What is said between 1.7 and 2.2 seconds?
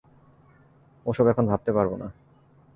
পারব না।